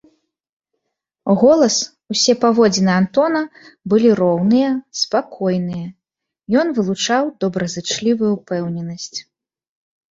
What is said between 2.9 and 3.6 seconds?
Антона